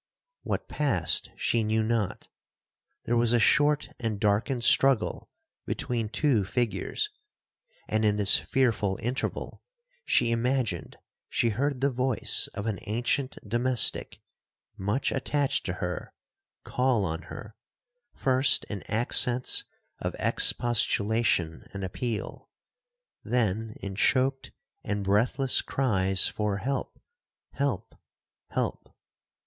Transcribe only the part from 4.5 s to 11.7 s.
struggle between two figures,—and, in this fearful interval, she imagined she